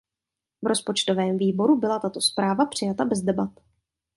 V 0.61 0.67
Rozpočtovém 0.67 1.37
výboru 1.37 1.77
byla 1.79 1.99
tato 1.99 2.21
zpráva 2.21 2.65
přijata 2.65 3.05
bez 3.05 3.21
debat. 3.21 3.49